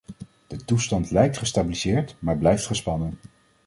De 0.47 0.65
toestand 0.65 1.11
lijkt 1.11 1.37
gestabiliseerd 1.37 2.15
maar 2.19 2.37
blijft 2.37 2.65
gespannen. 2.65 3.17